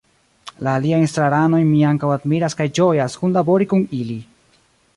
La 0.67 0.71
aliajn 0.79 1.03
estraranojn 1.07 1.67
mi 1.73 1.83
ankaŭ 1.89 2.09
admiras 2.15 2.57
kaj 2.61 2.67
ĝojas 2.81 3.19
kunlabori 3.25 3.69
kun 3.75 3.85
ili. 3.99 4.17